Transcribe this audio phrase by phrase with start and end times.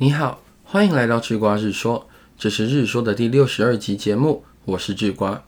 [0.00, 2.06] 你好，欢迎来到智瓜日说，
[2.38, 5.42] 这是日说的第六十二集节目，我是智瓜。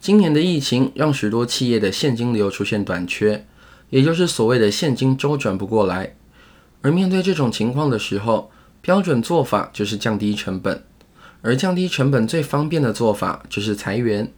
[0.00, 3.44] 今年的疫情让许多企业的现金流出现短缺，
[3.90, 6.14] 也就是所谓的现金周转不过来。
[6.82, 10.84] 而面对这种情况的时候，标准做法就是降低成本，
[11.42, 14.32] 而降低成本最方便的做法就是裁员。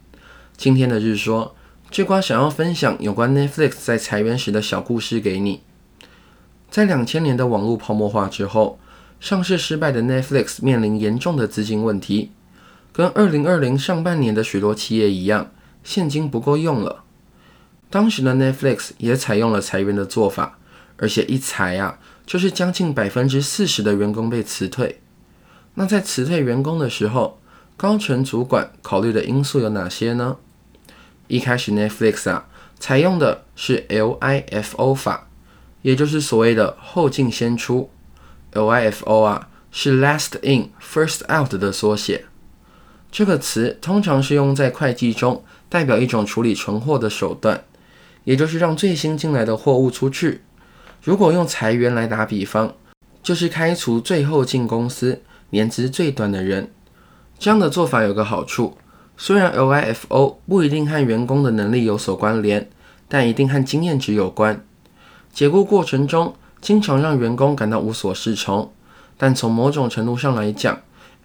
[0.57, 1.55] 今天的日说，
[1.91, 5.61] 智瓜想要分享有关 Netflix 在裁员时的小故事给你。
[6.71, 8.79] 在两千年的网络泡沫化之后，
[9.27, 12.31] 上市失败的 Netflix 面临严重的资金问题，
[12.93, 15.51] 跟二零二零上半年的许多企业一样，
[15.83, 17.03] 现金不够用了。
[17.91, 20.61] 当时的 Netflix 也采用了裁员的做法，
[20.99, 25.01] 而且一裁啊，就是将近百分之四十的员工被辞退。
[25.75, 27.41] 那在辞退员工的时候，
[27.77, 30.37] 高层主管考虑的因素有哪些呢？
[31.27, 32.47] 一开始 Netflix 啊，
[32.79, 35.29] 采用的是 LIFO 法，
[35.83, 37.91] 也就是所谓的后进先出。
[38.57, 42.25] LIFO 啊，是 Last In First Out 的缩写。
[43.13, 47.65] 这个词通常是用在会计中，代表一种处理存货的手段，
[48.25, 50.43] 也就是让最新进来的货物出去。
[51.03, 52.75] 如果用裁员来打比方，
[53.23, 56.71] 就是开除最后进公司、年资最短的人。
[57.39, 58.77] 这样的做法有个好处，
[59.17, 62.69] 虽然 LIFO 不一定和员工的能力有所关联，
[63.09, 64.65] 但一定和经验值有关。
[65.33, 66.35] 解雇过程中，
[66.67, 68.73] 经常让员工感到无所适从，
[69.17, 70.81] 但从某种程度上来讲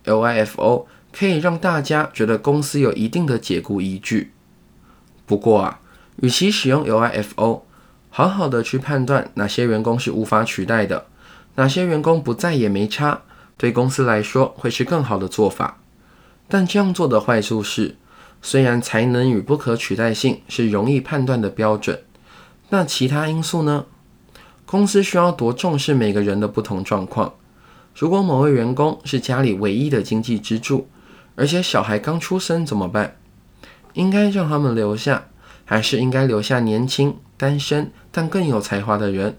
[0.06, 4.34] ，LIFO 可以让大家觉得公司有一定的解雇依据。
[5.26, 5.80] 不过啊，
[6.18, 7.62] 与其使用 LIFO，
[8.12, 11.08] 好好的去判断哪些员工是无法取代的，
[11.56, 13.24] 哪些员工不在也没差，
[13.58, 15.80] 对公司来说会是更好的做法。
[16.48, 17.96] 但这样做的坏处是，
[18.44, 22.04] 虽然才能与不可取代性是容易判断的标准，
[22.70, 23.86] 那其他因素呢？
[24.72, 27.34] 公司需要多重视每个人的不同状况。
[27.94, 30.88] 如果某位员工是家里唯一的经济支柱，
[31.36, 33.18] 而且小孩刚出生怎么办？
[33.96, 35.26] 应该让他们留下，
[35.66, 39.38] 还是应该留下年轻、单身但更有才华的人？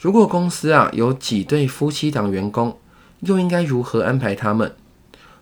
[0.00, 2.76] 如果公司啊有几对夫妻档员工，
[3.20, 4.74] 又应该如何安排他们？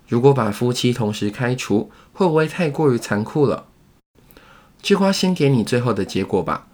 [0.06, 3.64] 如果把夫妻同时开除，会不会太过于残酷了？
[4.82, 6.67] 这话先给你最后的结果吧。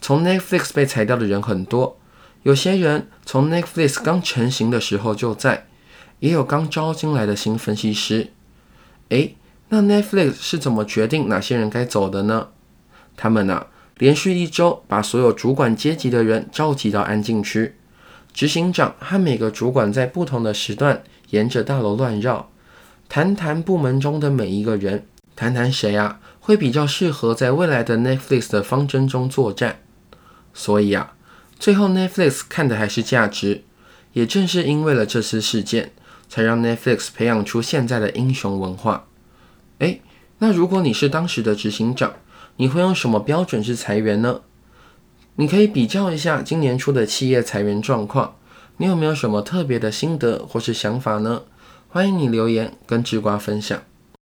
[0.00, 1.98] 从 Netflix 被裁掉的人很多，
[2.42, 5.66] 有些人从 Netflix 刚成型的时候就在，
[6.20, 8.32] 也有刚招进来的新分析师。
[9.10, 9.36] 诶，
[9.68, 12.48] 那 Netflix 是怎么决定哪些人该走的呢？
[13.16, 13.66] 他们呢，
[13.98, 17.74] 连续一周把所有主管阶级的人召集到安静区，
[18.32, 22.50] 执行长和每个主管在不同的时段沿着大楼乱绕，
[23.08, 25.06] 谈谈部门中的每一个人，
[25.36, 29.80] 谈谈谁啊会比较适合在未来的 Netflix 的方针中作战。
[30.52, 31.14] 所以啊，
[31.58, 33.64] 最后 Netflix 看的还是价值。
[34.12, 35.92] 也正是因为了这次事件，
[36.28, 39.06] 才让 Netflix 培养出现在的英雄文化。
[39.78, 40.02] 诶，
[40.38, 42.14] 那如果你是当时的执行长，
[42.56, 44.40] 你会用什么标准去裁员呢？
[45.36, 48.34] 你可以比较一下今年初的企业裁员状况，
[48.78, 51.42] 你有没有什么特别的心得或是想法呢？
[51.88, 53.80] 欢迎你留言跟智瓜分享。